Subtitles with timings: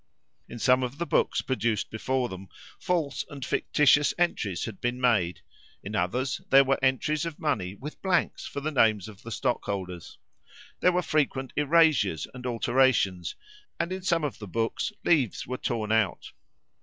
[0.49, 2.47] In some of the books produced before them,
[2.79, 5.41] false and fictitious entries had been made;
[5.83, 10.17] in others, there were entries of money with blanks for the name of the stockholders.
[10.79, 13.35] There were frequent erasures and alterations,
[13.79, 16.31] and in some of the books leaves were torn out.